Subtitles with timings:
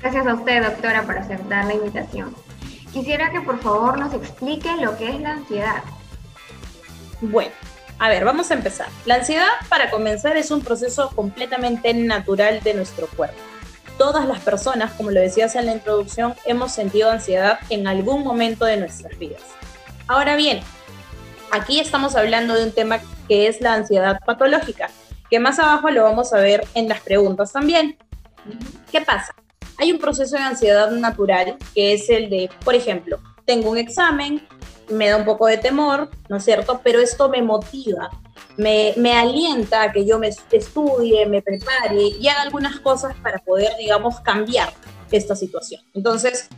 [0.00, 2.34] Gracias a usted, doctora, por aceptar la invitación.
[2.92, 5.82] Quisiera que por favor nos explique lo que es la ansiedad.
[7.20, 7.52] Bueno,
[7.98, 8.86] a ver, vamos a empezar.
[9.04, 13.53] La ansiedad, para comenzar, es un proceso completamente natural de nuestro cuerpo
[13.98, 18.64] todas las personas, como lo decías en la introducción, hemos sentido ansiedad en algún momento
[18.64, 19.42] de nuestras vidas.
[20.06, 20.60] Ahora bien,
[21.50, 24.90] aquí estamos hablando de un tema que es la ansiedad patológica,
[25.30, 27.96] que más abajo lo vamos a ver en las preguntas también.
[28.90, 29.34] ¿Qué pasa?
[29.78, 34.46] Hay un proceso de ansiedad natural que es el de, por ejemplo, tengo un examen,
[34.90, 36.80] me da un poco de temor, ¿no es cierto?
[36.84, 38.10] Pero esto me motiva,
[38.56, 43.76] me, alienta a que yo me estudie, me prepare y haga algunas cosas para poder,
[43.78, 44.72] digamos, cambiar
[45.10, 45.82] esta situación.
[45.94, 46.48] Entonces,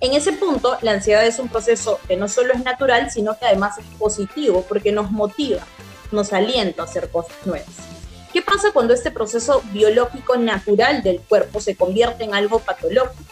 [0.00, 3.46] en ese punto, la ansiedad es un proceso que no solo es natural, sino que
[3.46, 5.62] además es positivo porque nos motiva,
[6.12, 7.66] nos alienta a hacer cosas nuevas.
[8.32, 13.24] ¿Qué pasa cuando este proceso biológico natural del cuerpo se convierte en algo patológico?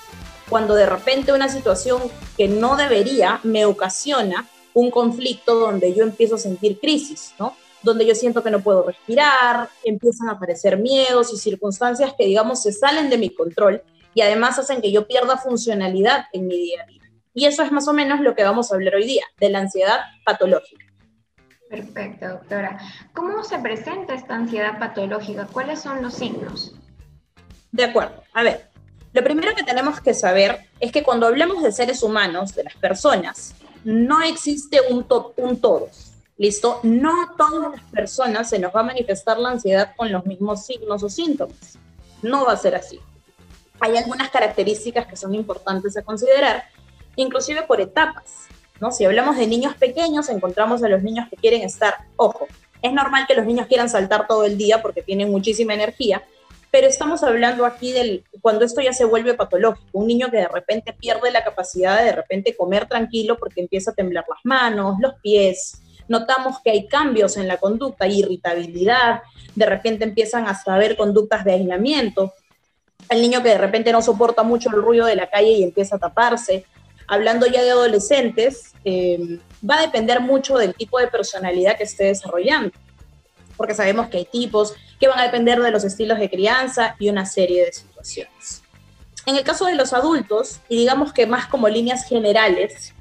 [0.49, 2.01] Cuando de repente una situación
[2.37, 7.55] que no debería me ocasiona un conflicto donde yo empiezo a sentir crisis, ¿no?
[7.85, 12.63] Donde yo siento que no puedo respirar, empiezan a aparecer miedos y circunstancias que, digamos,
[12.63, 13.83] se salen de mi control
[14.15, 17.03] y además hacen que yo pierda funcionalidad en mi día a día.
[17.35, 19.59] Y eso es más o menos lo que vamos a hablar hoy día, de la
[19.59, 20.87] ansiedad patológica.
[21.69, 22.79] Perfecto, doctora.
[23.13, 25.49] ¿Cómo se presenta esta ansiedad patológica?
[25.53, 26.75] ¿Cuáles son los signos?
[27.73, 28.23] De acuerdo.
[28.33, 28.69] A ver,
[29.13, 32.77] lo primero que tenemos que saber es que cuando hablamos de seres humanos, de las
[32.77, 35.05] personas, no existe un,
[35.37, 36.14] un todos.
[36.37, 36.81] ¿Listo?
[36.83, 41.03] No todas las personas se nos va a manifestar la ansiedad con los mismos signos
[41.03, 41.79] o síntomas.
[42.23, 43.01] No va a ser así.
[43.81, 46.65] Hay algunas características que son importantes a considerar,
[47.17, 48.47] inclusive por etapas.
[48.81, 48.91] ¿no?
[48.91, 52.49] Si hablamos de niños pequeños, encontramos a los niños que quieren estar, ojo,
[52.83, 56.23] es normal que los niños quieran saltar todo el día porque tienen muchísima energía,
[56.71, 60.49] pero estamos hablando aquí del cuando esto ya se vuelve patológico, un niño que de
[60.49, 64.97] repente pierde la capacidad de de repente comer tranquilo porque empieza a temblar las manos,
[65.01, 69.23] los pies, notamos que hay cambios en la conducta, irritabilidad,
[69.55, 72.33] de repente empiezan a saber conductas de aislamiento,
[73.09, 75.97] el niño que de repente no soporta mucho el ruido de la calle y empieza
[75.97, 76.65] a taparse.
[77.07, 79.39] Hablando ya de adolescentes, eh,
[79.69, 82.73] va a depender mucho del tipo de personalidad que esté desarrollando,
[83.57, 87.11] porque sabemos que hay tipos que van a depender de los estilos de crianza y
[87.11, 88.63] una serie de situaciones.
[89.27, 92.95] En el caso de los adultos, y digamos que más como líneas generales,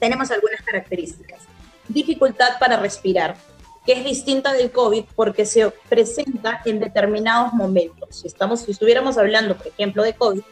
[0.00, 1.40] tenemos algunas características
[1.88, 3.36] dificultad para respirar,
[3.84, 8.16] que es distinta del COVID porque se presenta en determinados momentos.
[8.16, 10.42] Si, estamos, si estuviéramos hablando, por ejemplo, de COVID,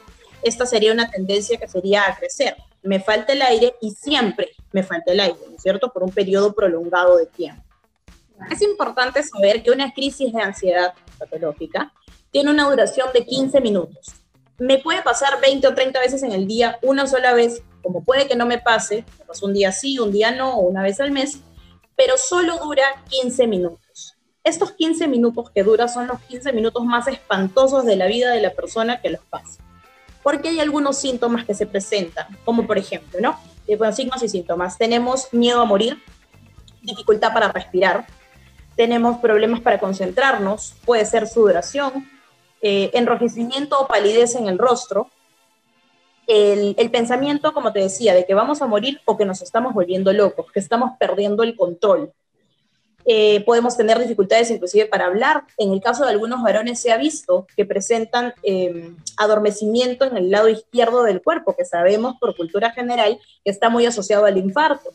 [0.42, 2.56] esta sería una tendencia que sería a crecer.
[2.82, 5.92] Me falta el aire y siempre me falta el aire, ¿no es cierto?
[5.92, 7.62] Por un periodo prolongado de tiempo.
[8.50, 11.92] Es importante saber que una crisis de ansiedad patológica
[12.32, 14.14] tiene una duración de 15 minutos.
[14.58, 18.28] Me puede pasar 20 o 30 veces en el día, una sola vez, como puede
[18.28, 21.40] que no me pase, pues un día sí, un día no, una vez al mes,
[21.96, 24.16] pero solo dura 15 minutos.
[24.44, 28.40] Estos 15 minutos que dura son los 15 minutos más espantosos de la vida de
[28.40, 29.62] la persona que los pasa.
[30.22, 33.38] Porque hay algunos síntomas que se presentan, como por ejemplo, ¿no?
[33.78, 34.78] Bueno, signos y síntomas.
[34.78, 36.02] Tenemos miedo a morir,
[36.82, 38.06] dificultad para respirar,
[38.76, 42.08] tenemos problemas para concentrarnos, puede ser sudoración,
[42.60, 45.08] eh, enrojecimiento o palidez en el rostro,
[46.26, 50.12] el, pensamiento, como te decía, de que vamos a morir o que nos estamos volviendo
[50.12, 52.12] locos, que estamos perdiendo el control.
[53.04, 55.42] eh, podemos tener dificultades inclusive para hablar.
[55.58, 60.30] En el caso de algunos varones se ha visto que presentan em, adormecimiento en el
[60.30, 64.90] lado izquierdo del cuerpo, que sabemos por cultura general que está muy asociado al infarto.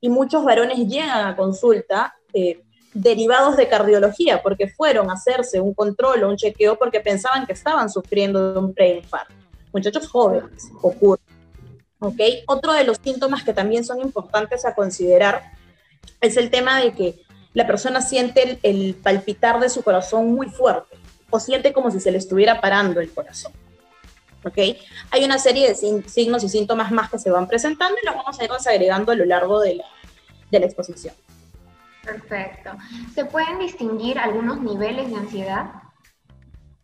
[0.00, 2.62] Y muchos varones llegan a consulta eh,
[2.94, 7.54] derivados de cardiología, porque fueron a hacerse un control o un chequeo porque pensaban que
[7.54, 9.34] estaban sufriendo de un preinfarto.
[9.72, 11.20] Muchachos jóvenes, ocurre.
[12.00, 12.20] ¿Ok?
[12.46, 15.52] Otro de los síntomas que también son importantes a considerar
[16.20, 17.22] es el tema de que
[17.54, 20.96] la persona siente el, palpitar de su corazón muy fuerte
[21.30, 23.52] o siente como si se le estuviera parando el corazón.
[24.44, 24.58] ¿Ok?
[25.10, 28.38] Hay una serie de signos y síntomas más que se van presentando y los vamos
[28.38, 29.84] a ir agregando a lo largo de la,
[30.50, 31.14] de la exposición.
[32.04, 32.70] Perfecto.
[33.14, 35.72] ¿Se pueden distinguir algunos niveles de ansiedad?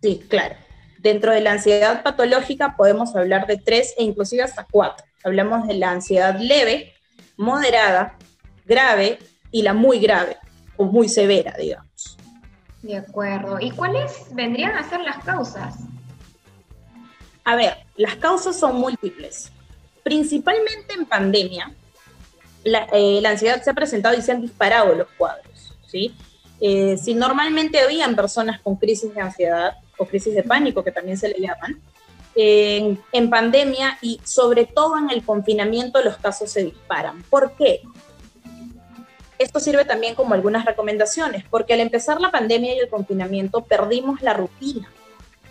[0.03, 0.57] Sí, claro.
[1.05, 5.05] Dentro de la ansiedad patológica podemos hablar de tres e inclusive hasta cuatro.
[5.23, 6.95] Hablamos de la ansiedad leve,
[7.37, 8.17] moderada,
[8.65, 9.19] grave
[9.51, 10.39] y la muy grave
[10.79, 12.17] o muy severa, digamos.
[12.81, 13.61] De acuerdo.
[13.61, 15.75] ¿Y cuáles vendrían a ser las causas?
[17.45, 19.53] A ver, las causas son múltiples.
[20.03, 21.71] Principalmente en pandemia,
[22.63, 25.77] la, eh, ansiedad se ha presentado y se han disparado los cuadros.
[25.87, 26.15] ¿sí?
[26.63, 31.17] Eh, si normalmente habían personas con crisis de ansiedad o crisis de pánico, que también
[31.17, 31.81] se le llaman,
[32.37, 37.23] en, pandemia y sobre todo en el confinamiento los casos se disparan.
[37.31, 37.83] ¿Por qué?
[39.37, 44.23] esto sirve también como algunas recomendaciones, porque al empezar la pandemia y el confinamiento perdimos
[44.23, 44.91] la rutina,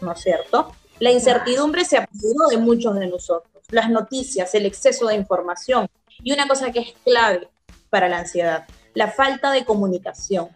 [0.01, 0.74] ¿no es cierto?
[1.00, 5.88] La incertidumbre se apoderó de muchos de nosotros, las noticias, el exceso de información
[6.24, 7.50] y una cosa que es clave
[7.90, 10.48] para la ansiedad, la falta de comunicación,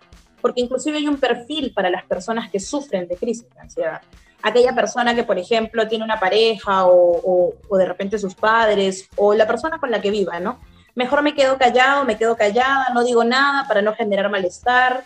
[0.41, 4.01] porque inclusive hay un perfil para las personas que sufren de crisis de ansiedad.
[4.43, 9.33] Aquella persona que, por ejemplo, tiene una pareja o, o de repente sus padres o
[9.33, 10.59] la persona con la que viva, ¿no?
[10.97, 15.03] mejor me quedo callado, me quedo callada, no digo nada para no generar malestar.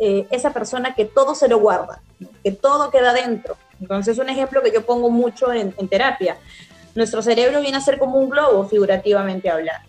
[0.00, 2.02] Eh, esa persona que todo se lo guarda,
[2.42, 3.56] que todo queda dentro.
[3.80, 6.36] Entonces, un ejemplo que yo pongo mucho en, terapia,
[6.96, 9.88] nuestro cerebro viene a ser como un globo, figurativamente hablando,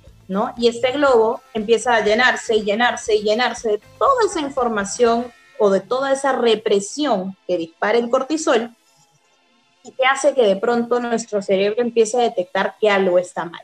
[0.58, 5.70] Y este globo empieza a llenarse y llenarse y llenarse de toda esa información o
[5.70, 8.76] de toda esa represión que dispara el cortisol
[9.84, 13.62] y que hace que de pronto nuestro cerebro empiece a detectar que algo está mal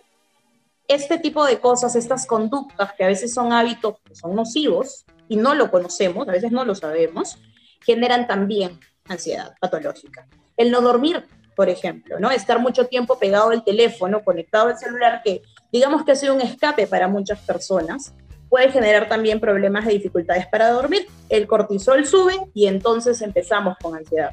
[0.87, 5.53] este tipo de cosas, estas conductas que a veces son hábitos son nocivos y no
[5.53, 7.37] lo conocemos, a veces no lo sabemos,
[7.85, 10.27] generan también ansiedad patológica.
[10.55, 11.25] El no dormir,
[11.55, 12.31] por ejemplo, ¿no?
[12.31, 15.41] Estar mucho tiempo pegado al teléfono, conectado al celular, que
[15.71, 18.13] digamos que ha sido un escape para muchas personas,
[18.49, 21.07] puede generar también problemas de dificultades para dormir.
[21.29, 24.31] El cortisol sube y entonces empezamos con ansiedad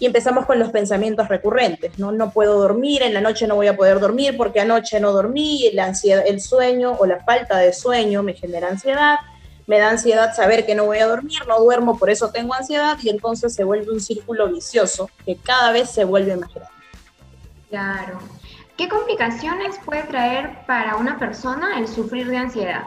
[0.00, 2.10] y empezamos con los pensamientos recurrentes, ¿no?
[2.10, 5.70] No puedo dormir, en la noche no voy a poder dormir porque anoche no dormí,
[5.74, 9.16] la ansiedad, el sueño o la falta de sueño me genera ansiedad,
[9.66, 12.96] me da ansiedad saber que no voy a dormir, no duermo, por eso tengo ansiedad
[13.02, 16.74] y entonces se vuelve un círculo vicioso que cada vez se vuelve más grande.
[17.68, 18.18] Claro.
[18.80, 22.84] ¿Qué complicaciones puede traer para una persona el sufrir de ansiedad?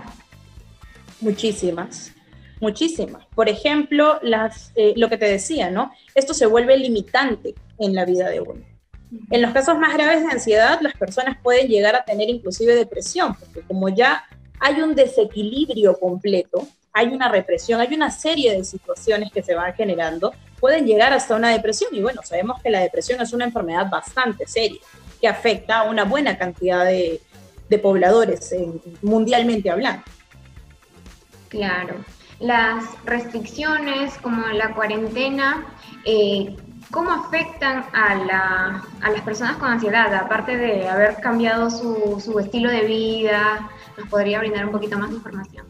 [1.21, 2.11] Muchísimas
[2.59, 3.25] muchísimas.
[3.35, 5.91] Por ejemplo, eh, lo que te decía, ¿no?
[6.15, 8.63] Esto se vuelve limitante en la vida de uno.
[9.29, 13.35] En los casos más graves de ansiedad, las personas pueden llegar a tener inclusive depresión,
[13.35, 14.23] porque como ya
[14.59, 19.73] hay un desequilibrio completo, hay una represión, hay una serie de situaciones que se van
[19.73, 21.93] generando, pueden llegar hasta una depresión.
[21.93, 24.79] Y bueno, sabemos que la depresión es una enfermedad bastante seria,
[25.23, 27.21] que afecta a una buena cantidad de,
[27.81, 28.53] pobladores
[29.01, 30.03] mundialmente hablando.
[31.49, 31.95] Claro
[32.43, 35.65] las restricciones como la cuarentena,
[36.03, 36.55] eh,
[36.91, 40.13] ¿cómo afectan a, las personas con ansiedad?
[40.13, 45.15] Aparte de haber cambiado su, estilo de vida, ¿nos podría brindar un poquito más de
[45.15, 45.65] información?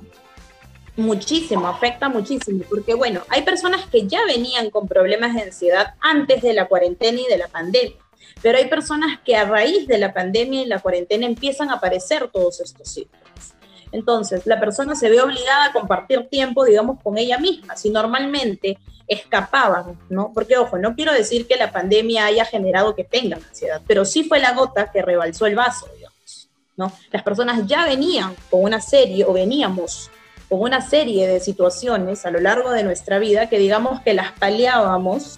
[0.97, 6.41] Muchísimo, afecta muchísimo, porque bueno, hay personas que ya venían con problemas de ansiedad antes
[6.41, 7.97] de la cuarentena y de la pandemia,
[8.41, 12.29] pero hay personas que a raíz de la pandemia y la cuarentena empiezan a aparecer
[12.31, 13.55] todos estos síntomas.
[13.91, 17.77] Entonces, la persona se ve obligada a compartir tiempo, digamos, con ella misma.
[17.77, 20.31] Si normalmente escapaban, ¿no?
[20.33, 24.23] Porque, ojo, no quiero decir que la pandemia haya generado que tengan ansiedad, pero sí
[24.23, 26.91] fue la gota que rebalsó el vaso, digamos, ¿no?
[27.11, 30.09] Las personas ya venían con una serie, o veníamos
[30.49, 34.31] con una serie de situaciones a lo largo de nuestra vida que, digamos, que las
[34.33, 35.37] paliábamos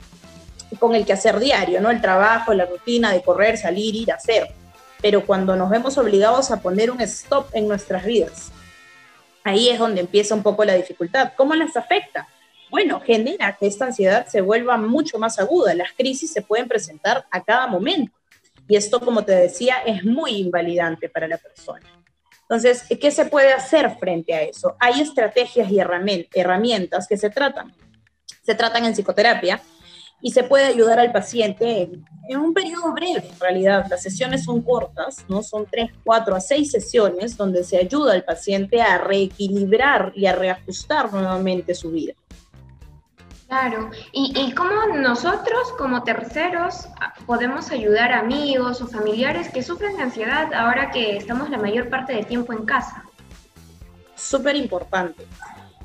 [0.80, 1.90] con el quehacer diario, ¿no?
[1.90, 4.48] El trabajo, la rutina de correr, salir, ir, hacer
[5.06, 8.52] pero cuando nos vemos obligados a poner un stop en nuestras vidas,
[9.44, 11.34] ahí es donde empieza un poco la dificultad.
[11.38, 12.28] ¿Cómo las afecta?
[12.72, 15.76] Bueno, genera que esta ansiedad se vuelva mucho más aguda.
[15.76, 18.14] Las crisis se pueden presentar a cada momento.
[18.68, 21.88] Y esto, como te decía, es muy invalidante para la persona.
[22.42, 24.76] Entonces, ¿qué se puede hacer frente a eso?
[24.80, 27.72] Hay estrategias y herramientas que se tratan.
[28.44, 29.62] Se tratan en psicoterapia
[30.22, 31.90] y se puede ayudar al paciente
[32.28, 33.86] en, un periodo breve, en realidad.
[33.90, 35.44] Las sesiones son cortas, ¿no?
[35.44, 40.34] Son tres, cuatro a seis sesiones donde se ayuda al paciente a reequilibrar y a
[40.34, 42.14] reajustar nuevamente su vida.
[43.48, 46.88] Claro, ¿Y, ¿y cómo nosotros como terceros
[47.28, 51.90] podemos ayudar a amigos o familiares que sufren de ansiedad ahora que estamos la mayor
[51.90, 53.04] parte del tiempo en casa?
[54.16, 55.28] Súper importante.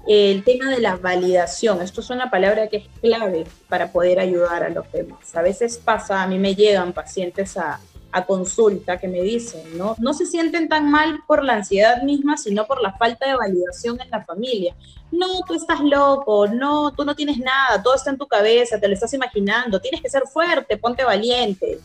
[0.06, 4.64] El tema de la validación, esto es una palabra que es clave para poder ayudar
[4.64, 5.34] a los demás.
[5.36, 7.80] A veces pasa, a mí me llegan pacientes a,
[8.12, 9.94] a consulta que me dicen, ¿no?
[9.98, 14.00] No se sienten tan mal por la ansiedad misma, sino por la falta de validación
[14.00, 14.74] en la familia.
[15.12, 18.88] No, tú estás loco, no, tú no tienes nada, todo está en tu cabeza, te
[18.88, 21.78] lo estás imaginando, tienes que ser fuerte, ponte valiente.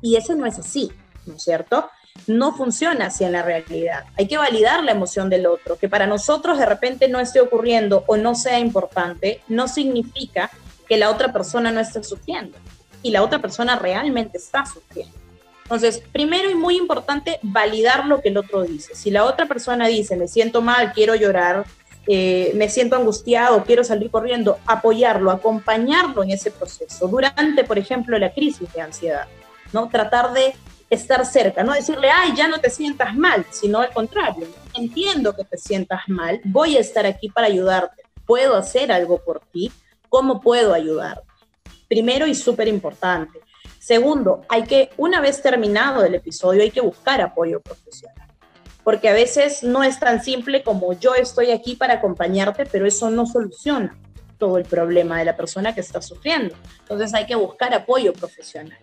[0.00, 0.90] Y eso no es así,
[1.26, 1.88] ¿no es cierto?
[2.30, 4.04] No funciona así en la realidad.
[4.16, 8.04] Hay que validar la emoción del otro, que para nosotros de repente no esté ocurriendo
[8.06, 10.48] o no sea importante, no significa
[10.88, 12.56] que la otra persona no esté sufriendo
[13.02, 15.12] y la otra persona realmente está sufriendo.
[15.64, 18.94] Entonces, primero y muy importante, validar lo que el otro dice.
[18.94, 21.64] Si la otra persona dice, me siento mal, quiero llorar,
[22.06, 27.08] eh, me siento angustiado, quiero salir corriendo, apoyarlo, acompañarlo en ese proceso.
[27.08, 29.26] Durante, por ejemplo, la crisis de ansiedad,
[29.72, 29.88] ¿no?
[29.88, 30.54] Tratar de
[30.90, 35.44] estar cerca, no decirle, ay, ya no te sientas mal, sino al contrario, entiendo que
[35.44, 39.70] te sientas mal, voy a estar aquí para ayudarte, puedo hacer algo por ti,
[40.08, 41.22] ¿cómo puedo ayudarte?
[41.88, 43.40] Primero y súper importante.
[43.78, 48.28] Segundo, hay que, una vez terminado el episodio, hay que buscar apoyo profesional.
[48.84, 53.10] Porque a veces no es tan simple como yo estoy aquí para acompañarte, pero eso
[53.10, 53.96] no soluciona
[54.38, 56.54] todo el problema de la persona que está sufriendo.
[56.80, 58.78] Entonces hay que buscar apoyo profesional.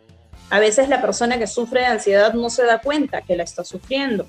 [0.50, 3.66] A veces la persona que sufre de ansiedad no se da cuenta que la está
[3.66, 4.27] sufriendo.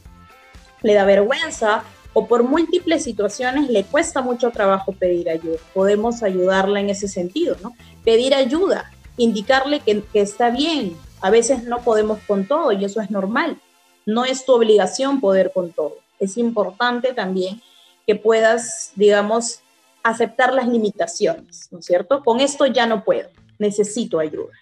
[0.82, 5.58] Le da vergüenza o por múltiples situaciones le cuesta mucho trabajo pedir ayuda.
[5.74, 7.76] Podemos ayudarla en ese sentido, ¿no?
[8.04, 10.96] Pedir ayuda, indicarle que, está bien.
[11.20, 13.56] A veces no podemos con todo y eso es normal.
[14.04, 15.98] No es tu obligación poder con todo.
[16.18, 17.62] Es importante también
[18.06, 19.60] que puedas, digamos,
[20.02, 22.24] aceptar las limitaciones, ¿no es cierto?
[22.24, 24.54] Con esto ya no puedo, necesito ayuda.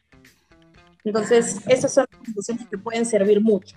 [1.07, 3.77] Entonces, esas son situaciones que pueden servir mucho.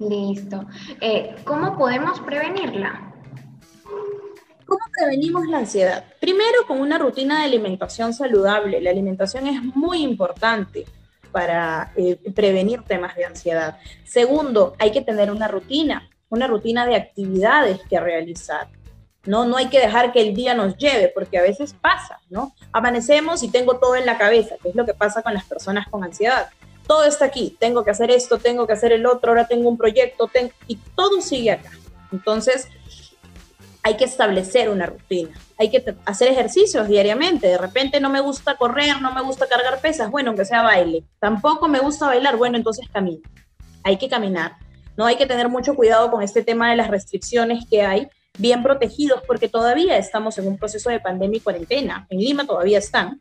[0.00, 0.66] Listo.
[1.00, 3.14] Eh, ¿Cómo podemos prevenirla?
[4.66, 6.04] ¿Cómo prevenimos la ansiedad?
[6.20, 8.80] Primero, con una rutina de alimentación saludable.
[8.80, 10.86] La alimentación es muy importante
[11.30, 13.78] para eh, prevenir temas de ansiedad.
[14.04, 18.68] Segundo, hay que tener una rutina, una rutina de actividades que realizar.
[19.28, 19.44] ¿No?
[19.44, 22.54] No hay que dejar que el día nos lleve, porque a veces pasa, ¿no?
[22.72, 25.86] Amanecemos y tengo todo en la cabeza, que es lo que pasa con las personas
[25.88, 26.48] con ansiedad.
[26.86, 29.76] Todo está aquí, tengo que hacer esto, tengo que hacer el otro, ahora tengo un
[29.76, 30.30] proyecto,
[30.66, 31.70] y todo sigue acá.
[32.10, 32.68] Entonces,
[33.82, 37.48] hay que establecer una rutina, hay que hacer ejercicios diariamente.
[37.48, 41.04] De repente no me gusta correr, no me gusta cargar pesas, bueno, aunque sea baile.
[41.20, 43.20] Tampoco me gusta bailar, bueno, entonces camino.
[43.84, 44.56] Hay que caminar.
[44.96, 48.08] No hay que tener mucho cuidado con este tema de las restricciones que hay,
[48.38, 52.06] bien protegidos porque todavía estamos en un proceso de pandemia y cuarentena.
[52.08, 53.18] En Lima todavía están.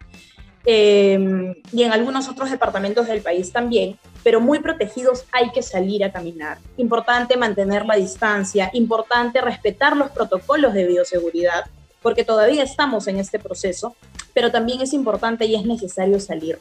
[0.65, 6.03] Em, y en algunos otros departamentos del país también, pero muy protegidos hay que salir
[6.03, 6.57] a caminar.
[6.75, 11.65] Importante mantener la distancia, importante respetar los protocolos de bioseguridad,
[12.01, 13.95] porque todavía estamos en este proceso,
[14.33, 16.59] pero también es importante y es necesario salir,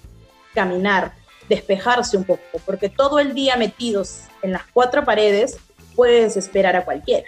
[0.54, 1.12] caminar,
[1.48, 5.58] despejarse un poco, porque todo el día metidos en las cuatro paredes
[5.96, 7.26] puede desesperar a cualquiera.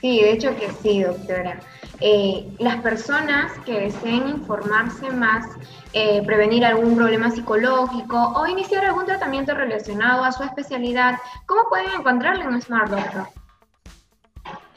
[0.00, 1.60] Sí, de hecho que sí, doctora.
[2.00, 5.46] Eh, las personas que deseen informarse más,
[5.92, 11.90] eh, prevenir algún problema psicológico o iniciar algún tratamiento relacionado a su especialidad, ¿cómo pueden
[11.98, 13.26] encontrarlo en Smart Doctor?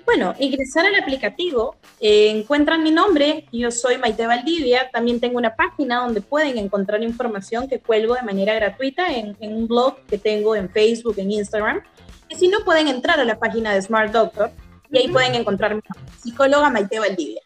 [0.03, 5.55] Bueno, ingresar al aplicativo, eh, encuentran mi nombre, yo soy Maite Valdivia, también tengo una
[5.55, 10.17] página donde pueden encontrar información que cuelgo de manera gratuita en, en un blog que
[10.17, 11.81] tengo en Facebook, en Instagram.
[12.29, 14.51] Y si no, pueden entrar a la página de Smart Doctor
[14.91, 15.81] y ahí pueden encontrar mi
[16.19, 17.41] psicóloga Maite Valdivia.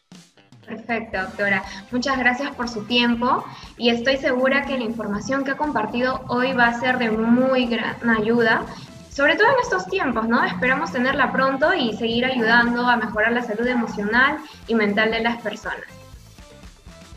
[0.66, 1.64] Perfecto, doctora.
[1.92, 3.46] Muchas gracias por su tiempo
[3.78, 7.68] y estoy segura que la información que ha compartido hoy va a ser de muy
[7.68, 8.66] gran ayuda,
[9.12, 10.44] sobre todo en estos tiempos, ¿no?
[10.44, 15.40] Esperamos tenerla pronto y seguir ayudando a mejorar la salud emocional y mental de las
[15.42, 15.86] personas.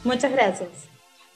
[0.05, 0.89] Muchas gracias.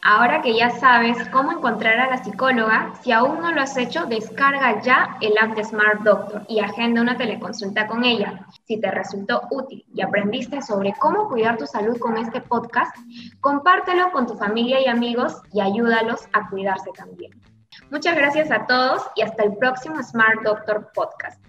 [0.05, 4.05] Ahora que ya sabes cómo encontrar a la psicóloga, si aún no lo has hecho,
[4.07, 8.45] descarga ya el app de Smart Doctor y agenda una teleconsulta con ella.
[8.65, 12.97] Si te resultó útil y aprendiste sobre cómo cuidar tu salud con este podcast,
[13.41, 17.41] compártelo con tu familia y amigos y ayúdalos a cuidarse también.
[17.93, 21.41] Muchas gracias a todos y hasta el próximo Smart Doctor Podcast.